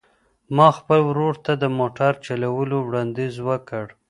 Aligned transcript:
ما 0.55 0.67
خپل 0.77 0.99
ورور 1.09 1.35
ته 1.45 1.51
د 1.63 1.65
موټر 1.77 2.11
د 2.19 2.23
چلولو 2.25 2.77
وړاندیز 2.87 3.35
وکړ. 3.47 3.85